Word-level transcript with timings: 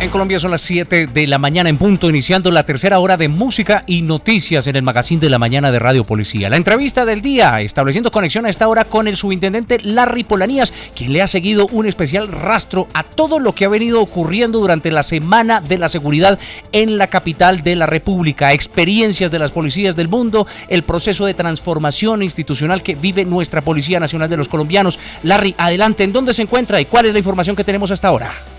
En 0.00 0.10
Colombia 0.10 0.38
son 0.38 0.52
las 0.52 0.62
7 0.62 1.08
de 1.08 1.26
la 1.26 1.38
mañana 1.38 1.68
en 1.68 1.76
punto, 1.76 2.08
iniciando 2.08 2.52
la 2.52 2.64
tercera 2.64 3.00
hora 3.00 3.16
de 3.16 3.26
música 3.26 3.82
y 3.84 4.02
noticias 4.02 4.68
en 4.68 4.76
el 4.76 4.82
magazine 4.82 5.20
de 5.20 5.28
la 5.28 5.40
mañana 5.40 5.72
de 5.72 5.80
Radio 5.80 6.04
Policía. 6.04 6.48
La 6.48 6.56
entrevista 6.56 7.04
del 7.04 7.20
día, 7.20 7.60
estableciendo 7.62 8.12
conexión 8.12 8.46
a 8.46 8.50
esta 8.50 8.68
hora 8.68 8.84
con 8.84 9.08
el 9.08 9.16
subintendente 9.16 9.80
Larry 9.82 10.22
Polanías, 10.22 10.72
quien 10.94 11.12
le 11.12 11.20
ha 11.20 11.26
seguido 11.26 11.66
un 11.72 11.86
especial 11.86 12.28
rastro 12.28 12.86
a 12.94 13.02
todo 13.02 13.40
lo 13.40 13.56
que 13.56 13.64
ha 13.64 13.68
venido 13.68 14.00
ocurriendo 14.00 14.60
durante 14.60 14.92
la 14.92 15.02
Semana 15.02 15.60
de 15.60 15.78
la 15.78 15.88
Seguridad 15.88 16.38
en 16.70 16.96
la 16.96 17.08
capital 17.08 17.62
de 17.62 17.74
la 17.74 17.86
República, 17.86 18.52
experiencias 18.52 19.32
de 19.32 19.40
las 19.40 19.50
policías 19.50 19.96
del 19.96 20.06
mundo, 20.06 20.46
el 20.68 20.84
proceso 20.84 21.26
de 21.26 21.34
transformación 21.34 22.22
institucional 22.22 22.84
que 22.84 22.94
vive 22.94 23.24
nuestra 23.24 23.62
Policía 23.62 23.98
Nacional 23.98 24.30
de 24.30 24.36
los 24.36 24.48
Colombianos. 24.48 24.96
Larry, 25.24 25.56
adelante, 25.58 26.04
¿en 26.04 26.12
dónde 26.12 26.34
se 26.34 26.42
encuentra 26.42 26.80
y 26.80 26.84
cuál 26.84 27.06
es 27.06 27.12
la 27.12 27.18
información 27.18 27.56
que 27.56 27.64
tenemos 27.64 27.90
hasta 27.90 28.06
ahora? 28.06 28.57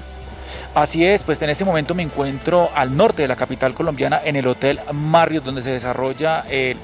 Así 0.75 1.03
es, 1.03 1.23
pues 1.23 1.41
en 1.41 1.49
este 1.49 1.65
momento 1.65 1.95
me 1.95 2.03
encuentro 2.03 2.69
al 2.75 2.95
norte 2.95 3.23
de 3.23 3.27
la 3.27 3.35
capital 3.35 3.73
colombiana 3.73 4.21
en 4.23 4.35
el 4.35 4.47
Hotel 4.47 4.79
Marriott, 4.93 5.43
donde 5.43 5.63
se 5.63 5.71
desarrolla 5.71 6.45
eh, 6.47 6.75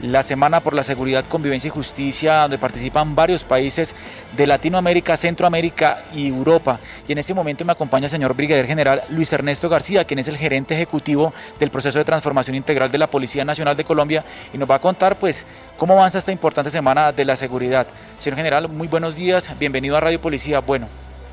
la 0.00 0.22
Semana 0.22 0.60
por 0.60 0.74
la 0.74 0.84
Seguridad, 0.84 1.24
Convivencia 1.28 1.66
y 1.66 1.70
Justicia, 1.70 2.42
donde 2.42 2.56
participan 2.56 3.16
varios 3.16 3.42
países 3.42 3.96
de 4.36 4.46
Latinoamérica, 4.46 5.16
Centroamérica 5.16 6.04
y 6.14 6.28
Europa. 6.28 6.78
Y 7.08 7.12
en 7.12 7.18
este 7.18 7.34
momento 7.34 7.64
me 7.64 7.72
acompaña 7.72 8.06
el 8.06 8.10
señor 8.10 8.34
Brigadier 8.34 8.66
General 8.66 9.02
Luis 9.08 9.32
Ernesto 9.32 9.68
García, 9.68 10.04
quien 10.04 10.20
es 10.20 10.28
el 10.28 10.36
gerente 10.36 10.74
ejecutivo 10.74 11.34
del 11.58 11.70
proceso 11.70 11.98
de 11.98 12.04
transformación 12.04 12.54
integral 12.54 12.92
de 12.92 12.98
la 12.98 13.08
Policía 13.08 13.44
Nacional 13.44 13.76
de 13.76 13.84
Colombia 13.84 14.24
y 14.54 14.58
nos 14.58 14.70
va 14.70 14.76
a 14.76 14.80
contar 14.80 15.18
pues 15.18 15.44
cómo 15.76 15.94
avanza 15.94 16.18
esta 16.18 16.32
importante 16.32 16.70
Semana 16.70 17.10
de 17.10 17.24
la 17.24 17.34
Seguridad. 17.34 17.88
Señor 18.20 18.36
General, 18.36 18.68
muy 18.68 18.86
buenos 18.86 19.16
días, 19.16 19.50
bienvenido 19.58 19.96
a 19.96 20.00
Radio 20.00 20.20
Policía. 20.20 20.60
Bueno, 20.60 20.86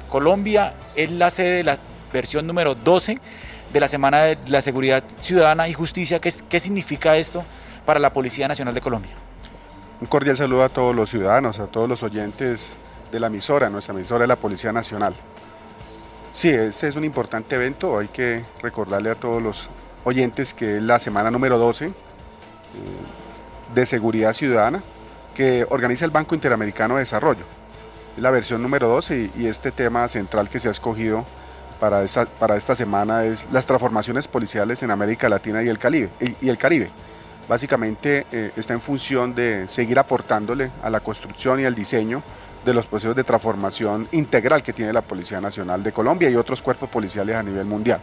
Colombia 0.09 0.73
es 0.95 1.11
la 1.11 1.29
sede 1.29 1.57
de 1.57 1.63
la 1.63 1.77
versión 2.11 2.45
número 2.47 2.75
12 2.75 3.17
de 3.71 3.79
la 3.79 3.87
Semana 3.87 4.23
de 4.23 4.37
la 4.47 4.61
Seguridad 4.61 5.03
Ciudadana 5.21 5.67
y 5.67 5.73
Justicia. 5.73 6.19
¿Qué, 6.19 6.59
significa 6.59 7.15
esto 7.15 7.43
para 7.85 7.99
la 7.99 8.11
Policía 8.11 8.47
Nacional 8.47 8.73
de 8.73 8.81
Colombia? 8.81 9.11
Un 10.01 10.07
cordial 10.07 10.35
saludo 10.35 10.63
a 10.63 10.69
todos 10.69 10.95
los 10.95 11.09
ciudadanos, 11.09 11.59
a 11.59 11.67
todos 11.67 11.87
los 11.87 12.03
oyentes 12.03 12.75
de 13.11 13.19
la 13.19 13.27
emisora, 13.27 13.69
nuestra 13.69 13.93
emisora 13.93 14.21
de 14.21 14.27
la 14.27 14.37
Policía 14.37 14.71
Nacional. 14.71 15.13
Sí, 16.31 16.49
ese 16.49 16.87
es 16.87 16.95
un 16.95 17.03
importante 17.03 17.55
evento, 17.55 17.97
hay 17.97 18.07
que 18.07 18.43
recordarle 18.61 19.09
a 19.09 19.15
todos 19.15 19.41
los 19.41 19.69
oyentes 20.05 20.53
que 20.53 20.77
es 20.77 20.83
la 20.83 20.99
semana 20.99 21.31
número 21.31 21.57
12 21.57 21.87
eh, 21.87 21.91
de 23.73 23.85
Seguridad 23.85 24.33
Ciudadana 24.33 24.83
que 25.33 25.65
organiza 25.69 26.05
el 26.05 26.11
Banco 26.11 26.35
Interamericano 26.35 26.95
de 26.95 27.01
Desarrollo. 27.01 27.45
Es 28.15 28.21
la 28.21 28.31
versión 28.31 28.61
número 28.61 28.87
12 28.87 29.31
y, 29.35 29.41
y 29.43 29.47
este 29.47 29.71
tema 29.71 30.07
central 30.07 30.49
que 30.49 30.59
se 30.59 30.67
ha 30.67 30.71
escogido 30.71 31.25
para 31.79 32.03
esta, 32.03 32.25
para 32.25 32.57
esta 32.57 32.75
semana 32.75 33.23
es 33.23 33.47
las 33.51 33.65
transformaciones 33.65 34.27
policiales 34.27 34.83
en 34.83 34.91
América 34.91 35.29
Latina 35.29 35.63
y 35.63 35.69
el 35.69 35.79
Caribe. 35.79 36.09
Y, 36.19 36.49
el 36.49 36.57
Caribe. 36.57 36.91
Básicamente 37.47 38.25
eh, 38.31 38.51
está 38.55 38.73
en 38.73 38.81
función 38.81 39.33
de 39.33 39.67
seguir 39.67 39.97
aportándole 39.97 40.71
a 40.83 40.89
la 40.89 40.99
construcción 40.99 41.59
y 41.59 41.65
al 41.65 41.73
diseño 41.73 42.21
de 42.63 42.73
los 42.73 42.85
procesos 42.85 43.15
de 43.15 43.23
transformación 43.23 44.07
integral 44.11 44.61
que 44.61 44.73
tiene 44.73 44.93
la 44.93 45.01
Policía 45.01 45.41
Nacional 45.41 45.81
de 45.81 45.91
Colombia 45.91 46.29
y 46.29 46.35
otros 46.35 46.61
cuerpos 46.61 46.89
policiales 46.89 47.35
a 47.35 47.41
nivel 47.41 47.65
mundial. 47.65 47.99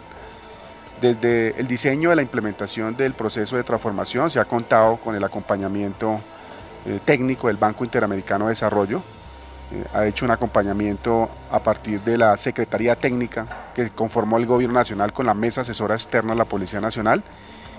Desde 1.00 1.54
el 1.60 1.68
diseño 1.68 2.10
de 2.10 2.16
la 2.16 2.22
implementación 2.22 2.96
del 2.96 3.12
proceso 3.12 3.56
de 3.56 3.64
transformación 3.64 4.30
se 4.30 4.40
ha 4.40 4.46
contado 4.46 4.96
con 4.96 5.14
el 5.14 5.22
acompañamiento 5.22 6.20
eh, 6.86 7.00
técnico 7.04 7.48
del 7.48 7.58
Banco 7.58 7.84
Interamericano 7.84 8.46
de 8.46 8.50
Desarrollo, 8.50 9.02
ha 9.92 10.06
hecho 10.06 10.24
un 10.24 10.30
acompañamiento 10.30 11.28
a 11.50 11.60
partir 11.60 12.00
de 12.02 12.16
la 12.16 12.36
Secretaría 12.36 12.96
Técnica 12.96 13.70
que 13.74 13.90
conformó 13.90 14.38
el 14.38 14.46
Gobierno 14.46 14.74
Nacional 14.74 15.12
con 15.12 15.26
la 15.26 15.34
Mesa 15.34 15.62
Asesora 15.62 15.94
Externa 15.94 16.32
de 16.32 16.38
la 16.38 16.44
Policía 16.44 16.80
Nacional. 16.80 17.22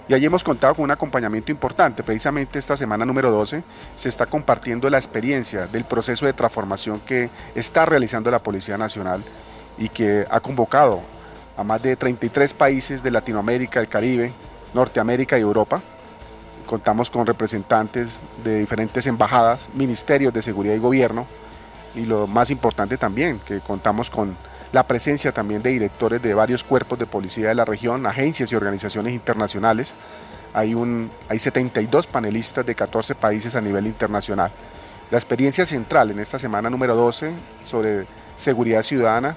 Y 0.09 0.13
allí 0.13 0.25
hemos 0.25 0.43
contado 0.43 0.75
con 0.75 0.85
un 0.85 0.91
acompañamiento 0.91 1.51
importante. 1.51 2.03
Precisamente 2.03 2.59
esta 2.59 2.77
semana 2.77 3.05
número 3.05 3.29
12 3.29 3.63
se 3.95 4.09
está 4.09 4.25
compartiendo 4.25 4.89
la 4.89 4.97
experiencia 4.97 5.67
del 5.67 5.83
proceso 5.83 6.25
de 6.25 6.33
transformación 6.33 7.01
que 7.01 7.29
está 7.55 7.85
realizando 7.85 8.31
la 8.31 8.39
Policía 8.39 8.77
Nacional 8.77 9.21
y 9.77 9.89
que 9.89 10.25
ha 10.29 10.39
convocado 10.39 11.01
a 11.57 11.63
más 11.63 11.81
de 11.81 11.95
33 11.95 12.53
países 12.53 13.03
de 13.03 13.11
Latinoamérica, 13.11 13.79
el 13.79 13.87
Caribe, 13.87 14.33
Norteamérica 14.73 15.37
y 15.37 15.41
Europa. 15.41 15.81
Contamos 16.65 17.09
con 17.09 17.25
representantes 17.25 18.19
de 18.43 18.59
diferentes 18.59 19.07
embajadas, 19.07 19.67
ministerios 19.73 20.33
de 20.33 20.41
seguridad 20.41 20.75
y 20.75 20.79
gobierno, 20.79 21.25
y 21.97 22.05
lo 22.05 22.27
más 22.27 22.51
importante 22.51 22.97
también, 22.97 23.39
que 23.39 23.59
contamos 23.59 24.09
con 24.09 24.37
la 24.71 24.83
presencia 24.85 25.31
también 25.31 25.61
de 25.61 25.71
directores 25.71 26.21
de 26.21 26.33
varios 26.33 26.63
cuerpos 26.63 26.99
de 26.99 27.05
policía 27.05 27.49
de 27.49 27.55
la 27.55 27.65
región, 27.65 28.05
agencias 28.05 28.51
y 28.51 28.55
organizaciones 28.55 29.13
internacionales. 29.13 29.95
Hay, 30.53 30.73
un, 30.73 31.09
hay 31.27 31.39
72 31.39 32.07
panelistas 32.07 32.65
de 32.65 32.75
14 32.75 33.15
países 33.15 33.55
a 33.55 33.61
nivel 33.61 33.87
internacional. 33.87 34.51
La 35.09 35.17
experiencia 35.17 35.65
central 35.65 36.11
en 36.11 36.19
esta 36.19 36.37
semana 36.37 36.69
número 36.69 36.95
12 36.95 37.31
sobre 37.63 38.05
seguridad 38.35 38.83
ciudadana 38.83 39.35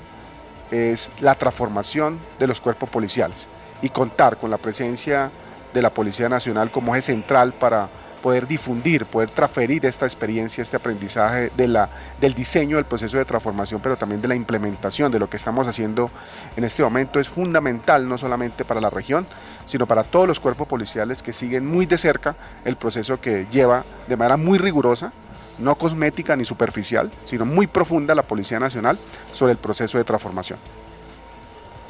es 0.71 1.11
la 1.21 1.35
transformación 1.35 2.19
de 2.39 2.47
los 2.47 2.61
cuerpos 2.61 2.89
policiales 2.91 3.49
y 3.83 3.89
contar 3.89 4.37
con 4.37 4.51
la 4.51 4.59
presencia 4.59 5.31
de 5.73 5.83
la 5.83 5.91
Policía 5.91 6.29
Nacional 6.29 6.71
como 6.71 6.95
eje 6.95 7.03
central 7.03 7.53
para 7.53 7.89
poder 8.21 8.47
difundir, 8.47 9.07
poder 9.07 9.31
transferir 9.31 9.85
esta 9.87 10.07
experiencia, 10.07 10.63
este 10.63 10.77
aprendizaje 10.77 11.51
de 11.57 11.69
la, 11.69 11.89
del 12.21 12.35
diseño 12.35 12.77
del 12.77 12.85
proceso 12.85 13.19
de 13.19 13.25
transformación, 13.25 13.81
pero 13.83 13.97
también 13.97 14.23
de 14.23 14.29
la 14.29 14.35
implementación 14.35 15.11
de 15.11 15.19
lo 15.19 15.29
que 15.29 15.37
estamos 15.37 15.67
haciendo 15.67 16.11
en 16.57 16.65
este 16.65 16.83
momento 16.83 17.19
es 17.21 17.29
fundamental 17.29 18.09
no 18.09 18.19
solamente 18.19 18.65
para 18.65 18.81
la 18.81 18.91
región, 18.91 19.27
sino 19.67 19.87
para 19.87 20.05
todos 20.05 20.29
los 20.29 20.41
cuerpos 20.41 20.69
policiales 20.69 21.23
que 21.23 21.33
siguen 21.33 21.67
muy 21.67 21.87
de 21.87 21.99
cerca 21.99 22.37
el 22.65 22.77
proceso 22.77 23.21
que 23.21 23.47
lleva 23.51 23.85
de 24.09 24.17
manera 24.17 24.37
muy 24.37 24.59
rigurosa 24.59 25.13
no 25.59 25.75
cosmética 25.75 26.37
ni 26.37 26.45
superficial, 26.45 27.11
sino 27.25 27.45
muy 27.45 27.67
profunda 27.67 28.15
la 28.15 28.23
Policía 28.23 28.59
Nacional 28.59 28.99
sobre 29.33 29.53
el 29.53 29.59
proceso 29.59 29.99
de 29.99 30.05
transformación. 30.05 30.59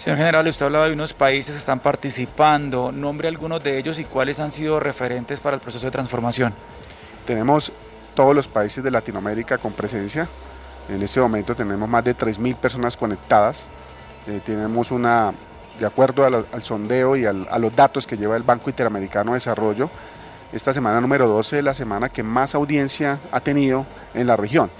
Señor 0.00 0.16
general, 0.16 0.48
usted 0.48 0.64
hablaba 0.64 0.86
de 0.86 0.94
unos 0.94 1.12
países 1.12 1.54
que 1.54 1.58
están 1.58 1.78
participando. 1.78 2.90
Nombre 2.90 3.28
algunos 3.28 3.62
de 3.62 3.76
ellos 3.76 3.98
y 3.98 4.04
cuáles 4.04 4.40
han 4.40 4.50
sido 4.50 4.80
referentes 4.80 5.40
para 5.40 5.56
el 5.56 5.60
proceso 5.60 5.84
de 5.84 5.90
transformación. 5.90 6.54
Tenemos 7.26 7.70
todos 8.14 8.34
los 8.34 8.48
países 8.48 8.82
de 8.82 8.90
Latinoamérica 8.90 9.58
con 9.58 9.74
presencia. 9.74 10.26
En 10.88 11.02
este 11.02 11.20
momento 11.20 11.54
tenemos 11.54 11.86
más 11.86 12.02
de 12.02 12.16
3.000 12.16 12.56
personas 12.56 12.96
conectadas. 12.96 13.66
Eh, 14.26 14.40
tenemos 14.42 14.90
una, 14.90 15.34
de 15.78 15.84
acuerdo 15.84 16.24
al, 16.24 16.62
sondeo 16.62 17.14
y 17.14 17.26
a 17.26 17.32
los 17.34 17.76
datos 17.76 18.06
que 18.06 18.16
lleva 18.16 18.38
el 18.38 18.42
Banco 18.42 18.70
Interamericano 18.70 19.32
de 19.32 19.36
Desarrollo, 19.36 19.90
esta 20.50 20.72
semana 20.72 20.98
número 21.02 21.28
12 21.28 21.58
es 21.58 21.64
la 21.64 21.74
semana 21.74 22.08
que 22.08 22.22
más 22.22 22.54
audiencia 22.54 23.18
ha 23.32 23.40
tenido 23.40 23.84
en 24.14 24.26
la 24.26 24.36
región, 24.36 24.70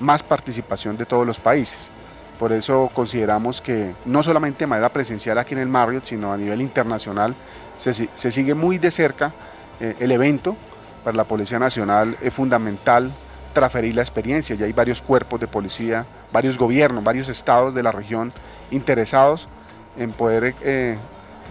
más 0.00 0.24
participación 0.24 0.96
de 0.96 1.06
todos 1.06 1.24
los 1.24 1.38
países. 1.38 1.92
Por 2.38 2.52
eso 2.52 2.90
consideramos 2.94 3.60
que 3.60 3.94
no 4.04 4.22
solamente 4.22 4.60
de 4.60 4.68
manera 4.68 4.88
presencial 4.90 5.38
aquí 5.38 5.54
en 5.54 5.60
el 5.60 5.68
Marriott, 5.68 6.04
sino 6.04 6.32
a 6.32 6.36
nivel 6.36 6.60
internacional, 6.60 7.34
se, 7.76 7.92
se 7.92 8.30
sigue 8.30 8.54
muy 8.54 8.78
de 8.78 8.90
cerca 8.90 9.32
eh, 9.80 9.96
el 9.98 10.12
evento. 10.12 10.56
Para 11.04 11.16
la 11.16 11.24
Policía 11.24 11.58
Nacional 11.58 12.16
es 12.20 12.34
fundamental 12.34 13.10
transferir 13.52 13.94
la 13.94 14.02
experiencia. 14.02 14.54
Ya 14.56 14.66
hay 14.66 14.72
varios 14.72 15.02
cuerpos 15.02 15.40
de 15.40 15.48
policía, 15.48 16.06
varios 16.32 16.58
gobiernos, 16.58 17.02
varios 17.02 17.28
estados 17.28 17.74
de 17.74 17.82
la 17.82 17.92
región 17.92 18.32
interesados 18.70 19.48
en 19.96 20.12
poder 20.12 20.54
eh, 20.62 20.96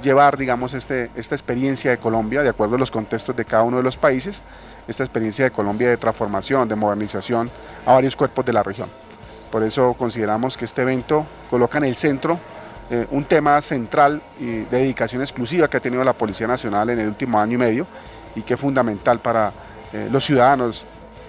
llevar, 0.02 0.38
digamos, 0.38 0.74
este, 0.74 1.10
esta 1.16 1.36
experiencia 1.36 1.92
de 1.92 1.98
Colombia, 1.98 2.44
de 2.44 2.50
acuerdo 2.50 2.76
a 2.76 2.80
los 2.80 2.92
contextos 2.92 3.36
de 3.36 3.46
cada 3.46 3.64
uno 3.64 3.78
de 3.78 3.84
los 3.84 3.98
países, 3.98 4.42
esta 4.88 5.04
experiencia 5.04 5.46
de 5.46 5.52
Colombia 5.52 5.90
de 5.90 5.98
transformación, 5.98 6.68
de 6.68 6.76
modernización 6.76 7.50
a 7.86 7.94
varios 7.94 8.16
cuerpos 8.16 8.46
de 8.46 8.54
la 8.54 8.64
región. 8.64 9.07
Por 9.52 9.64
eso 9.64 9.94
consideramos 9.94 10.58
que 10.58 10.66
este 10.66 10.82
evento 10.82 11.26
coloca 11.50 11.78
en 11.78 11.86
el 11.86 11.96
centro 11.96 12.40
eh, 12.90 13.06
un 13.12 13.26
tema 13.26 13.62
central 13.62 14.22
y 14.40 14.46
de 14.46 14.78
dedicación 14.78 15.22
exclusiva 15.22 15.70
que 15.70 15.78
ha 15.78 15.80
tenido 15.80 16.04
la 16.04 16.14
Policía 16.14 16.48
Nacional 16.48 16.90
en 16.90 17.00
el 17.00 17.08
último 17.08 17.40
año 17.40 17.56
y 17.56 17.58
medio 17.58 17.88
y 18.36 18.44
que 18.44 18.54
es 18.54 18.60
fundamental 18.60 19.20
para 19.20 19.52
eh, 19.92 20.08
los 20.12 20.24
ciudadanos, 20.24 20.86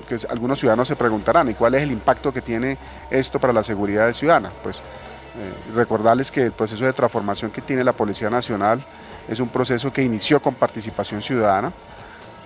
que 0.09 0.17
algunos 0.29 0.59
ciudadanos 0.59 0.87
se 0.87 0.95
preguntarán, 0.95 1.49
¿y 1.49 1.55
cuál 1.55 1.75
es 1.75 1.83
el 1.83 1.91
impacto 1.91 2.33
que 2.33 2.43
tiene 2.43 2.79
esto 3.11 3.41
para 3.41 3.53
la 3.53 3.63
seguridad 3.63 4.13
ciudadana? 4.13 4.51
Pues 4.63 4.79
eh, 4.79 5.53
recordarles 5.75 6.31
que 6.31 6.45
el 6.45 6.53
proceso 6.53 6.85
de 6.85 6.93
transformación 6.93 7.51
que 7.51 7.61
tiene 7.61 7.83
la 7.83 7.93
Policía 7.93 8.31
Nacional 8.31 8.85
es 9.29 9.41
un 9.41 9.49
proceso 9.49 9.93
que 9.93 10.03
inició 10.03 10.41
con 10.41 10.55
participación 10.55 11.23
ciudadana, 11.23 11.73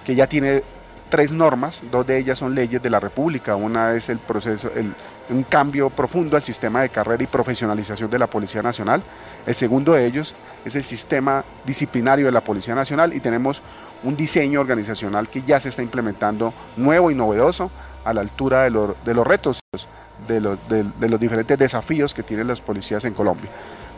que 0.05 0.15
ya 0.15 0.27
tiene 0.27 0.63
tres 1.13 1.31
normas, 1.31 1.83
dos 1.93 2.07
de 2.07 2.17
ellas 2.17 2.39
son 2.39 2.55
leyes 2.55 2.83
de 2.83 2.89
la 2.89 2.99
República, 2.99 3.55
una 3.55 3.95
es 3.95 4.09
el 4.09 4.17
proceso, 4.17 4.71
el, 4.75 4.95
un 5.29 5.43
cambio 5.43 5.91
profundo 5.91 6.37
al 6.37 6.43
sistema 6.43 6.81
de 6.81 6.89
carrera 6.89 7.23
y 7.23 7.27
profesionalización 7.27 8.09
de 8.11 8.19
la 8.19 8.29
Policía 8.29 8.63
Nacional, 8.63 9.03
el 9.45 9.55
segundo 9.55 9.93
de 9.93 10.07
ellos 10.07 10.35
es 10.65 10.75
el 10.75 10.83
sistema 10.83 11.45
disciplinario 11.67 12.25
de 12.25 12.33
la 12.33 12.41
Policía 12.41 12.75
Nacional 12.75 13.13
y 13.13 13.21
tenemos 13.21 13.61
un 14.03 14.17
diseño 14.17 14.63
organizacional 14.63 15.29
que 15.29 15.43
ya 15.43 15.61
se 15.61 15.69
está 15.69 15.83
implementando 15.83 16.55
nuevo 16.79 17.11
y 17.11 17.15
novedoso 17.15 17.71
a 18.07 18.15
la 18.15 18.23
altura 18.23 18.63
de, 18.63 18.71
lo, 18.71 18.97
de 19.05 19.13
los 19.13 19.27
retos 19.27 19.61
de 20.27 20.41
los, 20.41 20.59
de 20.67 21.09
los 21.11 21.21
diferentes 21.21 21.59
desafíos 21.59 22.15
que 22.15 22.23
tienen 22.23 22.47
los 22.47 22.63
policías 22.63 23.05
en 23.05 23.13
Colombia. 23.13 23.51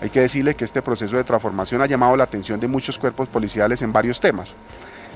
Hay 0.03 0.11
que 0.11 0.19
decirle 0.19 0.57
que 0.57 0.65
este 0.65 0.83
proceso 0.83 1.17
de 1.17 1.23
transformación 1.23 1.81
ha 1.81 1.87
llamado 1.87 2.17
la 2.17 2.25
atención 2.25 2.59
de 2.59 2.67
muchos 2.67 2.99
cuerpos 2.99 3.29
policiales 3.29 3.83
en 3.83 3.93
varios 3.93 4.19
temas. 4.19 4.57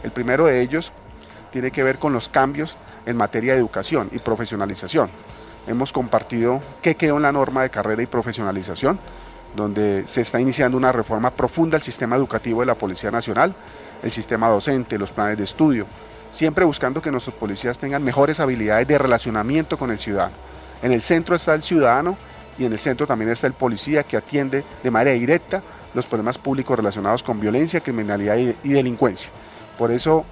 El 0.05 0.13
primero 0.13 0.47
de 0.47 0.61
ellos 0.61 0.93
tiene 1.51 1.71
que 1.71 1.83
ver 1.83 1.99
con 1.99 2.13
los 2.13 2.29
cambios 2.29 2.77
en 3.07 3.17
materia 3.17 3.55
de 3.55 3.59
educación 3.59 4.09
y 4.13 4.19
profesionalización. 4.19 5.11
Hemos 5.67 5.93
compartido 5.93 6.61
qué 6.83 6.95
quedó 6.95 7.17
en 7.17 7.23
la 7.23 7.33
norma 7.33 7.63
de 7.63 7.71
carrera 7.71 8.03
y 8.03 8.07
profesionalización, 8.07 8.99
donde 9.55 10.05
se 10.07 10.21
está 10.21 10.41
iniciando 10.41 10.77
una 10.77 10.93
reforma 10.93 11.31
profunda 11.31 11.77
al 11.77 11.83
sistema 11.83 12.17
educativo 12.17 12.61
de 12.61 12.67
la 12.67 12.75
Policía 12.75 13.11
Nacional, 13.11 13.55
el 14.03 14.11
sistema 14.11 14.49
docente, 14.49 14.99
los 14.99 15.13
planes 15.13 15.39
de 15.39 15.45
estudio, 15.45 15.87
siempre 16.31 16.65
buscando 16.65 17.03
que 17.03 17.11
nuestros 17.11 17.35
policías 17.35 17.79
tengan 17.79 18.03
mejores 18.03 18.41
habilidades 18.41 18.87
de 18.87 18.99
relacionamiento 18.99 19.77
con 19.77 19.91
el 19.91 19.99
ciudadano. 19.99 20.35
En 20.83 20.93
el 20.93 21.03
centro 21.03 21.35
está 21.35 21.55
el 21.55 21.63
ciudadano 21.63 22.17
y 22.59 22.65
en 22.65 22.73
el 22.73 22.79
centro 22.79 23.07
también 23.07 23.31
está 23.31 23.47
el 23.47 23.53
policía 23.53 24.03
que 24.03 24.17
atiende 24.17 24.65
de 24.83 24.91
manera 24.91 25.13
directa 25.13 25.63
los 25.95 26.07
problemas 26.07 26.39
públicos 26.39 26.77
relacionados 26.77 27.23
con 27.23 27.41
violencia, 27.41 27.81
criminalidad 27.81 28.37
y 28.37 28.69
delincuencia. 28.69 29.31
Por 29.77 29.91
eso 29.91 30.25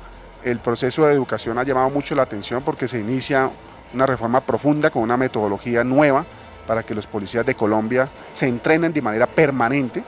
el 0.46 0.60
proceso 0.60 1.04
de 1.04 1.12
educación 1.12 1.58
ha 1.58 1.64
llamado 1.64 1.90
mucho 1.90 2.14
la 2.14 2.22
atención 2.22 2.62
porque 2.62 2.86
se 2.86 3.00
inicia 3.00 3.50
una 3.92 4.06
reforma 4.06 4.40
profunda 4.40 4.90
con 4.90 5.02
una 5.02 5.16
metodología 5.16 5.82
nueva 5.82 6.24
para 6.68 6.84
que 6.84 6.94
los 6.94 7.08
policías 7.08 7.44
de 7.44 7.56
Colombia 7.56 8.08
se 8.32 8.46
entrenen 8.46 8.92
de 8.92 9.02
manera 9.02 9.26
permanente, 9.26 10.04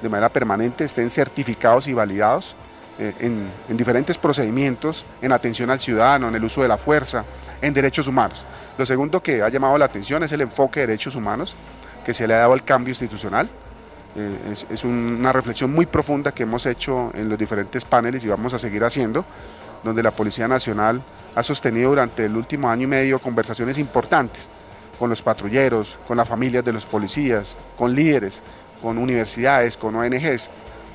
de 0.00 0.08
manera 0.08 0.30
permanente 0.30 0.84
estén 0.84 1.10
certificados 1.10 1.88
y 1.88 1.92
validados 1.92 2.56
eh, 2.98 3.12
en, 3.20 3.50
en, 3.68 3.76
diferentes 3.76 4.16
procedimientos, 4.16 5.04
en 5.20 5.30
atención 5.30 5.68
al 5.70 5.78
ciudadano, 5.78 6.28
en 6.28 6.36
el 6.36 6.44
uso 6.44 6.62
de 6.62 6.68
la 6.68 6.78
fuerza, 6.78 7.24
en 7.60 7.74
derechos 7.74 8.06
humanos. 8.06 8.46
Lo 8.78 8.86
segundo 8.86 9.22
que 9.22 9.42
ha 9.42 9.50
llamado 9.50 9.76
la 9.76 9.84
atención 9.84 10.22
es 10.22 10.32
el 10.32 10.40
enfoque 10.40 10.80
de 10.80 10.86
derechos 10.86 11.16
humanos 11.16 11.54
que 12.02 12.14
se 12.14 12.26
le 12.26 12.34
ha 12.34 12.38
dado 12.38 12.54
al 12.54 12.64
cambio 12.64 12.92
institucional. 12.92 13.48
Eh, 14.14 14.54
es, 14.70 14.84
una 14.84 15.32
reflexión 15.32 15.72
muy 15.72 15.86
profunda 15.86 16.32
que 16.32 16.42
hemos 16.42 16.66
hecho 16.66 17.10
en 17.14 17.30
los 17.30 17.38
diferentes 17.38 17.84
paneles 17.84 18.24
y 18.24 18.28
vamos 18.28 18.52
a 18.52 18.58
seguir 18.58 18.84
haciendo, 18.84 19.24
donde 19.82 20.02
la 20.02 20.10
Policía 20.10 20.48
Nacional 20.48 21.02
ha 21.34 21.42
sostenido 21.42 21.90
durante 21.90 22.24
el 22.24 22.36
último 22.36 22.70
año 22.70 22.84
y 22.84 22.86
medio 22.86 23.18
conversaciones 23.18 23.78
importantes 23.78 24.48
con 24.98 25.08
los 25.10 25.22
patrulleros, 25.22 25.98
con 26.06 26.16
las 26.16 26.28
familias 26.28 26.64
de 26.64 26.72
los 26.72 26.86
policías, 26.86 27.56
con 27.76 27.94
líderes, 27.94 28.42
con 28.80 28.98
universidades, 28.98 29.76
con 29.76 29.96
ONGs 29.96 30.50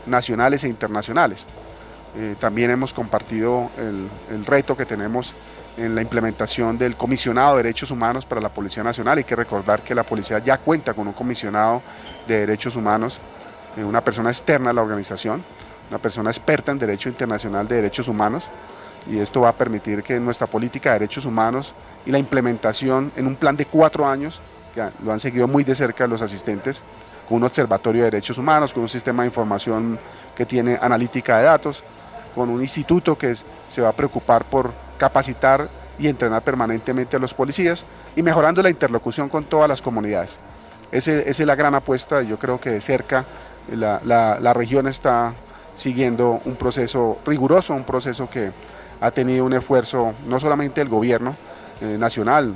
nacionales 0.05 0.63
e 0.63 0.67
internacionales. 0.67 1.45
Eh, 2.15 2.35
también 2.39 2.71
hemos 2.71 2.93
compartido 2.93 3.69
el 3.77 4.45
reto 4.45 4.77
que 4.77 4.85
tenemos 4.85 5.35
en 5.77 5.93
la 5.93 6.01
implementación 6.01 6.77
del 6.77 6.95
comisionado 6.95 7.55
de 7.55 7.63
derechos 7.63 7.91
humanos 7.91 8.25
para 8.25 8.41
la 8.41 8.49
Policía 8.49 8.83
Nacional. 8.83 9.19
Hay 9.19 9.23
que 9.23 9.35
recordar 9.35 9.81
que 9.81 9.93
la 9.93 10.03
policía 10.03 10.39
ya 10.39 10.57
cuenta 10.57 10.93
con 10.93 11.07
un 11.07 11.13
comisionado 11.13 11.81
de 12.27 12.39
derechos 12.39 12.75
humanos, 12.75 13.19
eh, 13.77 13.83
una 13.83 14.01
persona 14.01 14.29
externa 14.29 14.71
a 14.71 14.73
la 14.73 14.81
organización, 14.81 15.43
una 15.89 15.99
persona 15.99 16.31
experta 16.31 16.71
en 16.71 16.79
derecho 16.79 17.09
internacional 17.09 17.67
de 17.67 17.75
derechos 17.75 18.07
humanos 18.07 18.49
y 19.09 19.19
esto 19.19 19.42
va 19.42 19.50
a 19.50 19.54
permitir 19.54 20.04
que 20.04 20.19
nuestra 20.19 20.48
política 20.48 20.94
de 20.94 21.00
derechos 21.00 21.25
humanos 21.25 21.74
y 22.06 22.12
la 22.12 22.19
implementación 22.19 23.12
en 23.15 23.27
un 23.27 23.36
plan 23.36 23.56
de 23.56 23.65
cuatro 23.65 24.06
años, 24.07 24.42
que 24.74 24.83
lo 25.04 25.12
han 25.12 25.19
seguido 25.19 25.48
muy 25.48 25.63
de 25.63 25.75
cerca 25.75 26.07
los 26.07 26.21
asistentes, 26.21 26.83
con 27.27 27.38
un 27.38 27.44
observatorio 27.44 28.04
de 28.04 28.12
derechos 28.12 28.38
humanos, 28.38 28.74
con 28.74 28.83
un 28.83 28.89
sistema 28.89 29.24
de 29.24 29.27
información 29.27 30.00
que 30.36 30.45
tiene 30.45 30.77
analítica 30.81 31.38
de 31.38 31.45
datos, 31.45 31.83
con 32.33 32.50
un 32.50 32.62
instituto 32.62 33.18
que 33.18 33.33
se 33.68 33.81
va 33.81 33.89
a 33.89 33.94
preocupar 33.94 34.45
por 34.45 34.71
capacitar 34.98 35.69
y 36.00 36.07
entrenar 36.07 36.44
permanentemente 36.44 37.18
a 37.18 37.19
los 37.19 37.33
policías 37.33 37.86
y 38.15 38.21
mejorando 38.21 38.62
la 38.62 38.69
interlocución 38.69 39.30
con 39.30 39.44
todas 39.45 39.68
las 39.68 39.81
comunidades. 39.81 40.39
esa 40.92 41.12
es 41.12 41.39
la 41.39 41.56
gran 41.56 41.75
apuesta, 41.75 42.21
yo 42.21 42.38
creo 42.38 42.59
que 42.59 42.69
de 42.69 42.81
cerca 42.81 43.25
la, 43.75 44.54
región 44.54 44.88
está 44.88 45.33
siguiendo 45.75 46.42
un 46.45 46.56
proceso 46.56 47.19
riguroso, 47.25 47.74
un 47.74 47.83
proceso 47.83 48.30
que 48.30 48.51
ha 49.01 49.11
tenido 49.11 49.45
un 49.45 49.53
esfuerzo 49.53 50.13
no 50.25 50.39
solamente 50.39 50.81
del 50.81 50.89
gobierno 50.89 51.35
eh, 51.81 51.97
nacional 51.97 52.53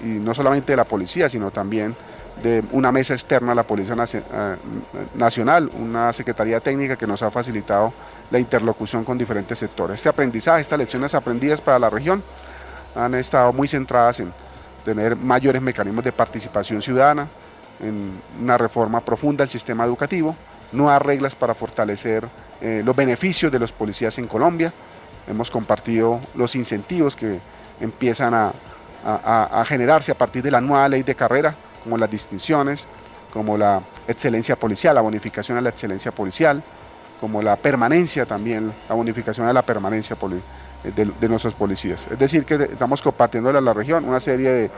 y 0.00 0.04
no 0.04 0.34
solamente 0.34 0.72
de 0.72 0.76
la 0.76 0.84
policía, 0.84 1.28
sino 1.28 1.50
también 1.50 1.94
de 2.42 2.62
una 2.72 2.92
mesa 2.92 3.14
externa 3.14 3.52
a 3.52 3.54
la 3.54 3.62
Policía 3.62 3.94
eh, 4.12 4.56
Nacional, 5.14 5.70
una 5.78 6.12
Secretaría 6.12 6.60
Técnica 6.60 6.96
que 6.96 7.06
nos 7.06 7.22
ha 7.22 7.30
facilitado 7.30 7.92
la 8.30 8.38
interlocución 8.38 9.04
con 9.04 9.16
diferentes 9.16 9.58
sectores. 9.58 9.96
Este 9.96 10.08
aprendizaje, 10.08 10.60
estas 10.60 10.78
lecciones 10.78 11.14
aprendidas 11.14 11.60
para 11.60 11.78
la 11.78 11.88
región 11.88 12.22
han 12.94 13.14
estado 13.14 13.52
muy 13.52 13.68
centradas 13.68 14.20
en 14.20 14.32
tener 14.84 15.16
mayores 15.16 15.62
mecanismos 15.62 16.04
de 16.04 16.12
participación 16.12 16.82
ciudadana, 16.82 17.28
en 17.80 18.20
una 18.40 18.56
reforma 18.56 19.00
profunda 19.00 19.42
del 19.42 19.50
sistema 19.50 19.84
educativo, 19.84 20.34
nuevas 20.72 21.02
reglas 21.02 21.34
para 21.34 21.54
fortalecer 21.54 22.26
eh, 22.60 22.82
los 22.84 22.96
beneficios 22.96 23.52
de 23.52 23.58
los 23.58 23.72
policías 23.72 24.16
en 24.18 24.26
Colombia. 24.26 24.72
Hemos 25.26 25.50
compartido 25.50 26.20
los 26.34 26.54
incentivos 26.54 27.16
que 27.16 27.40
empiezan 27.80 28.34
a, 28.34 28.52
a 29.04 29.64
generarse 29.64 30.12
a 30.12 30.14
partir 30.16 30.42
de 30.42 30.50
la 30.50 30.60
nueva 30.60 30.88
ley 30.88 31.02
de 31.02 31.14
carrera, 31.14 31.54
como 31.84 31.96
las 31.96 32.10
distinciones, 32.10 32.88
como 33.32 33.58
la 33.58 33.82
excelencia 34.08 34.56
policial, 34.56 34.94
la 34.94 35.02
bonificación 35.02 35.58
a 35.58 35.60
la 35.60 35.68
excelencia 35.68 36.10
policial, 36.10 36.62
como 37.20 37.42
la 37.42 37.56
permanencia 37.56 38.26
también, 38.26 38.72
la 38.88 38.94
bonificación 38.94 39.46
de 39.46 39.52
la 39.52 39.62
permanencia 39.62 40.16
de, 40.82 41.28
nuestros 41.28 41.54
policías. 41.54 42.06
Es 42.10 42.18
decir, 42.18 42.44
que 42.44 42.54
estamos 42.54 43.02
compartiendo 43.02 43.50
a 43.50 43.60
la 43.60 43.72
región 43.72 44.04
una 44.04 44.20
serie 44.20 44.50
de 44.50 44.70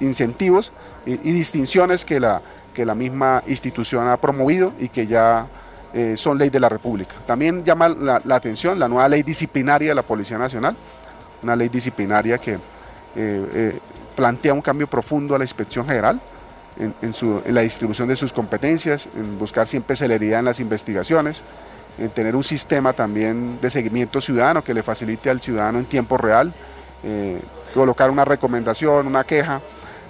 incentivos 0.00 0.72
y, 1.06 1.16
distinciones 1.16 2.04
que 2.04 2.20
la, 2.20 2.40
que 2.74 2.84
la 2.84 2.94
misma 2.94 3.42
institución 3.46 4.08
ha 4.08 4.16
promovido 4.16 4.72
y 4.78 4.88
que 4.88 5.06
ya 5.06 5.46
eh, 5.94 6.16
son 6.16 6.38
ley 6.38 6.50
de 6.50 6.60
la 6.60 6.68
República. 6.68 7.14
También 7.26 7.64
llama 7.64 7.88
la, 7.88 8.22
atención 8.30 8.78
la 8.78 8.88
nueva 8.88 9.08
ley 9.08 9.22
disciplinaria 9.22 9.90
de 9.90 9.94
la 9.94 10.02
Policía 10.02 10.38
Nacional, 10.38 10.76
una 11.42 11.56
ley 11.56 11.68
disciplinaria 11.68 12.38
que 12.38 12.58
eh, 13.14 13.78
plantea 14.16 14.54
un 14.54 14.62
cambio 14.62 14.86
profundo 14.86 15.34
a 15.34 15.38
la 15.38 15.44
inspección 15.44 15.86
general 15.86 16.20
en, 16.78 17.54
la 17.54 17.60
distribución 17.62 18.08
de 18.08 18.16
sus 18.16 18.32
competencias, 18.32 19.08
en 19.14 19.38
buscar 19.38 19.66
siempre 19.66 19.96
celeridad 19.96 20.40
en 20.40 20.46
las 20.46 20.60
investigaciones, 20.60 21.44
en 21.98 22.10
tener 22.10 22.34
un 22.34 22.44
sistema 22.44 22.92
también 22.92 23.58
de 23.60 23.68
seguimiento 23.70 24.20
ciudadano 24.20 24.64
que 24.64 24.72
le 24.72 24.82
facilite 24.82 25.30
al 25.30 25.40
ciudadano 25.40 25.78
en 25.78 25.84
tiempo 25.84 26.16
real, 26.16 26.52
eh, 27.04 27.40
colocar 27.74 28.10
una 28.10 28.24
recomendación, 28.24 29.06
una 29.06 29.24
queja 29.24 29.60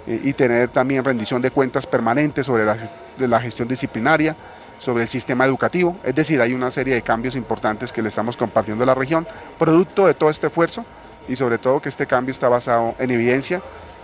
eh, 0.07 0.21
y 0.23 0.33
tener 0.33 0.69
también 0.69 1.03
rendición 1.03 1.41
de 1.41 1.51
cuentas 1.51 1.85
permanentes 1.85 2.45
sobre 2.45 2.65
la 2.65 3.41
gestión 3.41 3.67
disciplinaria, 3.67 4.35
sobre 4.83 5.03
el 5.03 5.09
sistema 5.09 5.45
educativo. 5.45 5.95
Es 6.03 6.13
decir, 6.13 6.41
hay 6.41 6.53
una 6.53 6.69
serie 6.69 6.93
de 6.93 7.01
cambios 7.01 7.35
importantes 7.35 7.93
que 7.93 8.01
le 8.01 8.09
estamos 8.09 8.35
compartiendo 8.35 8.83
a 8.83 8.87
la 8.87 8.93
región, 8.93 9.25
producto 9.57 10.05
de 10.05 10.13
todo 10.13 10.29
este 10.29 10.47
esfuerzo 10.47 10.85
y 11.27 11.35
sobre 11.35 11.57
todo 11.57 11.79
que 11.79 11.89
este 11.89 12.05
cambio 12.05 12.31
está 12.31 12.49
basado 12.49 12.93
en 12.99 13.09
evidencia, 13.09 13.61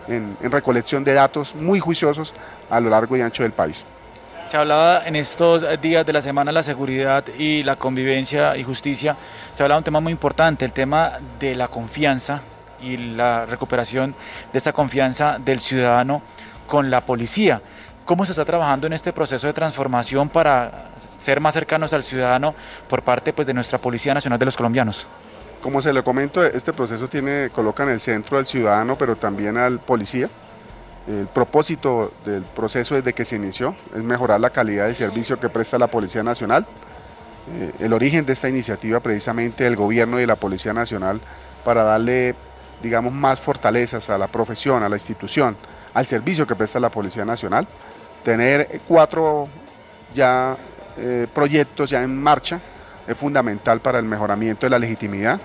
en, 0.08 0.38
recolección 0.42 1.04
de 1.04 1.13
datos 1.13 1.54
muy 1.54 1.80
juiciosos 1.80 2.34
a 2.70 2.80
lo 2.80 2.89
largo 2.89 3.18
y 3.18 3.22
ancho 3.22 3.44
del 3.44 3.51
país. 3.51 3.86
Se 4.48 4.58
hablaba 4.58 5.06
en 5.06 5.15
estos 5.15 5.63
días 5.82 6.06
de 6.06 6.13
la 6.13 6.22
semana 6.22 6.51
la 6.51 6.63
seguridad 6.63 7.24
y 7.38 7.62
la 7.63 7.75
convivencia 7.75 8.56
y 8.58 8.63
justicia, 8.63 9.15
se 9.54 9.62
hablaba 9.62 9.77
de 9.77 9.82
un 9.82 9.84
tema 9.84 10.00
muy 10.00 10.12
importante, 10.12 10.65
el 10.65 10.72
tema 10.72 11.20
de 11.39 11.56
la 11.56 11.68
confianza 11.68 12.42
y 12.82 12.96
la 12.98 13.46
recuperación 13.46 14.15
de 14.51 14.58
esta 14.58 14.72
confianza 14.74 15.38
del 15.38 15.60
ciudadano 15.60 16.22
con 16.65 16.89
la 16.89 17.01
policía. 17.06 17.62
¿Cómo 18.10 18.25
se 18.25 18.32
está 18.32 18.44
trabajando 18.44 18.88
en 18.88 18.94
este 18.94 19.13
proceso 19.13 19.46
de 19.46 19.54
transformación 19.54 20.30
para 20.30 20.89
ser 21.20 21.39
más 21.39 21.54
cercanos 21.54 21.94
al 21.94 22.01
ciudadano 22.01 22.56
por 22.88 23.04
parte 23.04 23.34
pues, 23.34 23.46
de 23.46 23.54
nuestra 23.54 23.78
Policía 23.78 24.16
Nacional 24.16 24.39
de 24.39 24.46
los 24.46 24.58
Colombianos? 24.58 25.06
Como 25.62 25.80
se 25.80 25.94
le 25.94 26.01
comento, 26.01 26.44
este 26.44 26.74
proceso 26.74 27.08
tiene, 27.08 27.51
coloca 27.51 27.84
en 27.84 27.89
el 27.89 28.00
centro 28.00 28.39
al 28.39 28.48
ciudadano, 28.48 28.98
pero 28.98 29.16
también 29.16 29.60
al 29.60 29.78
policía. 29.78 30.28
El 31.08 31.28
propósito 31.28 32.12
del 32.25 32.42
proceso 32.42 32.96
desde 32.96 33.13
que 33.13 33.24
se 33.24 33.36
inició 33.36 33.75
es 33.96 34.01
mejorar 34.01 34.39
la 34.39 34.50
calidad 34.50 34.86
del 34.86 34.96
servicio 34.96 35.39
que 35.39 35.48
presta 35.48 35.78
la 35.78 35.86
Policía 35.86 36.24
Nacional. 36.24 36.66
Eh, 37.51 37.74
el 37.78 37.94
origen 37.94 38.25
de 38.25 38.34
esta 38.34 38.50
iniciativa 38.50 39.00
precisamente 39.01 39.66
del 39.66 39.75
gobierno 39.75 40.18
y 40.18 40.22
de 40.22 40.28
la 40.28 40.36
Policía 40.36 40.74
Nacional 40.74 41.22
para 41.63 41.84
darle, 41.84 42.34
digamos, 42.82 43.13
más 43.13 43.39
fortalezas 43.39 44.10
a 44.10 44.18
la 44.18 44.25
profesión, 44.25 44.82
a 44.82 44.89
la 44.89 44.96
institución, 44.96 45.56
al 45.94 46.08
servicio 46.08 46.48
que 46.48 46.56
presta 46.56 46.80
la 46.80 46.89
Policía 46.89 47.24
Nacional. 47.24 47.68
Tener 48.24 48.82
cuatro 48.88 49.48
ya 50.14 50.58
eh, 50.98 51.28
proyectos 51.34 51.90
ya 51.90 52.04
en 52.04 52.22
marcha 52.22 52.60
es 53.08 53.18
fundamental 53.18 53.80
para 53.80 54.00
el 54.00 54.06
mejoramiento 54.06 54.66
de 54.66 54.70
la 54.70 54.80
legitimidad, 54.80 55.40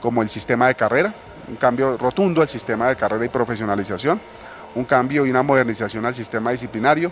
como 0.00 0.22
el 0.22 0.28
sistema 0.28 0.68
de 0.68 0.74
carrera, 0.74 1.12
un 1.48 1.56
cambio 1.56 1.96
rotundo 1.96 2.42
al 2.42 2.48
sistema 2.48 2.88
de 2.88 2.96
carrera 2.96 3.24
y 3.24 3.28
profesionalización, 3.28 4.20
un 4.74 4.84
cambio 4.84 5.26
y 5.26 5.30
una 5.30 5.42
modernización 5.42 6.04
al 6.06 6.14
sistema 6.14 6.50
disciplinario, 6.50 7.10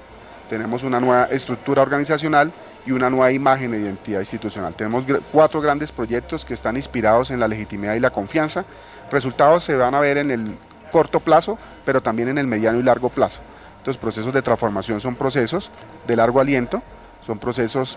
tenemos 0.49 0.85
una 0.85 1.00
nueva 1.00 1.25
estructura 1.25 1.82
organizacional 1.82 2.52
y 2.87 2.92
una 2.92 3.11
nueva 3.11 3.32
imagen 3.32 3.75
e 3.75 3.78
identidad 3.78 4.20
institucional. 4.20 4.75
Tenemos 4.75 5.04
cuatro 5.32 5.61
grandes 5.61 5.90
proyectos 5.90 6.44
que 6.44 6.54
están 6.54 6.76
inspirados 6.76 7.32
en 7.32 7.40
la 7.40 7.49
legitimidad 7.49 7.94
y 7.94 8.00
la 8.00 8.11
confianza. 8.11 8.64
Resultados 9.11 9.64
se 9.64 9.75
van 9.75 9.94
a 9.94 10.00
ver 10.00 10.18
en 10.18 10.30
el 10.30 10.56
corto 10.92 11.18
plazo, 11.18 11.58
pero 11.85 12.00
también 12.00 12.28
en 12.28 12.38
el 12.38 12.46
mediano 12.46 12.78
y 12.78 12.85
largo 12.85 13.08
plazo. 13.08 13.40
Estos 13.86 13.98
procesos 13.98 14.34
de 14.34 14.42
transformación 14.42 14.98
son 14.98 15.14
procesos 15.14 15.70
de 16.08 16.16
largo 16.16 16.40
aliento, 16.40 16.82
son 17.24 17.38
procesos 17.38 17.96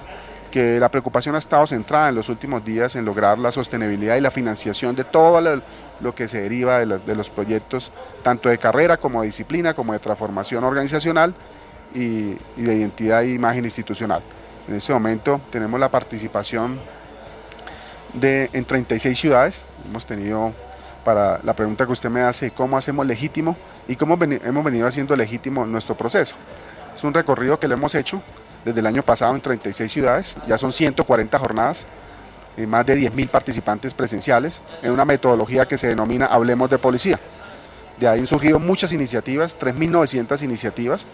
que 0.51 0.79
la 0.79 0.91
preocupación 0.91 1.34
ha 1.34 1.39
estado 1.39 1.65
centrada 1.65 2.10
en 2.10 2.13
los 2.13 2.29
últimos 2.29 2.63
días 2.63 2.96
en 2.96 3.05
lograr 3.05 3.39
la 3.39 3.51
sostenibilidad 3.51 4.15
y 4.15 4.22
la 4.22 4.29
financiación 4.29 4.96
de 4.96 5.03
todo 5.03 5.41
lo, 6.00 6.13
que 6.13 6.27
se 6.27 6.41
deriva 6.41 6.77
de 6.77 7.15
los, 7.15 7.31
proyectos, 7.31 7.91
tanto 8.22 8.50
de 8.50 8.60
carrera 8.60 8.98
como 8.98 9.22
de 9.22 9.29
disciplina, 9.29 9.74
como 9.74 9.93
de 9.93 9.98
transformación 9.98 10.63
organizacional 10.63 11.34
y, 11.96 12.36
de 12.55 12.75
identidad 12.75 13.24
e 13.24 13.34
imagen 13.34 13.65
institucional. 13.65 14.22
En 14.67 14.75
este 14.75 14.93
momento 14.93 15.41
tenemos 15.51 15.79
la 15.79 15.89
participación 15.89 16.79
de, 18.13 18.51
en 18.53 18.63
36 18.63 19.19
ciudades, 19.19 19.65
hemos 19.89 20.05
tenido 20.05 20.53
para 21.10 21.39
la 21.42 21.54
pregunta 21.54 21.88
que 21.88 21.92
usted 21.92 22.08
me 22.08 22.22
hace, 22.22 22.51
cómo 22.51 22.78
hacemos 22.78 23.04
legítimo 23.04 23.58
y 23.88 23.96
cómo 23.96 24.16
hemos 24.22 24.63
venido 24.63 24.86
haciendo 24.86 25.16
legítimo 25.16 25.66
nuestro 25.66 25.98
proceso. 25.98 26.36
Es 26.96 27.04
un 27.04 27.16
recorrido 27.16 27.60
que 27.60 27.68
le 27.68 27.74
hemos 27.74 27.96
hecho 27.96 28.22
desde 28.63 28.80
el 28.80 28.86
año 28.86 29.01
pasado 29.01 29.34
en 29.34 29.42
36 29.42 29.92
ciudades, 29.92 30.38
ya 30.48 30.60
son 30.60 30.72
140 30.72 31.39
jornadas, 31.39 31.88
y 32.56 32.68
más 32.68 32.86
de 32.86 32.96
10.000 32.96 33.28
participantes 33.28 33.96
presenciales, 33.96 34.62
en 34.84 34.92
una 34.92 35.04
metodología 35.04 35.68
que 35.68 35.80
se 35.80 35.88
denomina 35.88 36.28
Hablemos 36.28 36.70
de 36.70 36.78
Policía. 36.78 37.20
De 38.00 38.08
ahí 38.08 38.20
han 38.20 38.28
surgido 38.28 38.60
muchas 38.60 38.92
iniciativas, 38.92 39.58
3.900 39.60 40.44
iniciativas, 40.44 41.08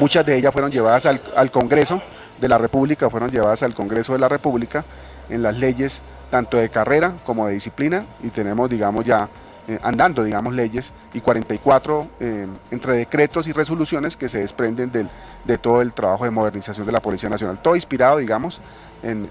muchas 0.00 0.26
de 0.26 0.38
ellas 0.38 0.52
fueron 0.52 0.72
llevadas 0.72 1.06
al, 1.06 1.22
al 1.36 1.52
Congreso 1.52 2.02
de 2.40 2.48
la 2.48 2.58
República, 2.58 3.08
fueron 3.08 3.30
llevadas 3.30 3.62
al 3.62 3.74
Congreso 3.74 4.12
de 4.12 4.18
la 4.18 4.28
República 4.28 4.84
en 5.30 5.40
las 5.44 5.56
leyes 5.56 6.02
tanto 6.32 6.56
de 6.56 6.70
carrera 6.70 7.12
como 7.26 7.46
de 7.46 7.52
disciplina 7.52 8.06
y 8.22 8.30
tenemos, 8.30 8.70
digamos, 8.70 9.04
ya 9.04 9.28
eh, 9.68 9.78
andando, 9.82 10.24
digamos, 10.24 10.54
leyes 10.54 10.94
y 11.12 11.20
44 11.20 12.08
eh, 12.20 12.46
entre 12.70 12.96
decretos 12.96 13.46
y 13.48 13.52
resoluciones 13.52 14.16
que 14.16 14.30
se 14.30 14.38
desprenden 14.38 14.90
del, 14.90 15.10
de 15.44 15.58
todo 15.58 15.82
el 15.82 15.92
trabajo 15.92 16.24
de 16.24 16.30
modernización 16.30 16.86
de 16.86 16.92
la 16.92 17.00
Policía 17.00 17.28
Nacional. 17.28 17.60
Todo 17.60 17.76
inspirado, 17.76 18.16
digamos, 18.16 18.62
en, 19.02 19.28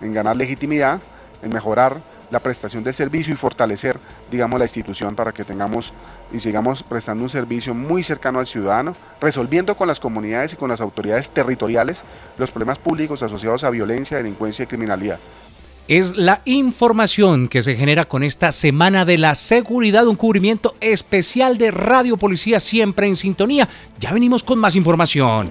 en, 0.00 0.14
ganar 0.14 0.38
legitimidad, 0.38 1.00
en 1.42 1.52
mejorar 1.52 1.98
la 2.30 2.40
prestación 2.40 2.82
del 2.82 2.94
servicio 2.94 3.34
y 3.34 3.36
fortalecer, 3.36 4.00
digamos, 4.30 4.58
la 4.58 4.64
institución 4.64 5.14
para 5.14 5.32
que 5.32 5.44
tengamos 5.44 5.92
y 6.32 6.38
sigamos 6.40 6.82
prestando 6.82 7.24
un 7.24 7.30
servicio 7.30 7.74
muy 7.74 8.02
cercano 8.02 8.38
al 8.38 8.46
ciudadano, 8.46 8.96
resolviendo 9.20 9.76
con 9.76 9.86
las 9.86 10.00
comunidades 10.00 10.54
y 10.54 10.56
con 10.56 10.70
las 10.70 10.80
autoridades 10.80 11.28
territoriales 11.28 12.04
los 12.38 12.50
problemas 12.50 12.78
públicos 12.78 13.22
asociados 13.22 13.64
a 13.64 13.70
violencia, 13.70 14.16
delincuencia 14.16 14.62
y 14.62 14.66
criminalidad 14.66 15.18
es 15.88 16.16
la 16.16 16.42
información 16.44 17.48
que 17.48 17.62
se 17.62 17.74
genera 17.74 18.06
con 18.06 18.22
esta 18.22 18.52
Semana 18.52 19.06
de 19.06 19.16
la 19.16 19.34
Seguridad, 19.34 20.06
un 20.06 20.16
cubrimiento 20.16 20.76
especial 20.80 21.56
de 21.56 21.70
Radio 21.70 22.18
Policía 22.18 22.60
siempre 22.60 23.08
en 23.08 23.16
sintonía. 23.16 23.68
Ya 23.98 24.12
venimos 24.12 24.44
con 24.44 24.58
más 24.58 24.76
información. 24.76 25.48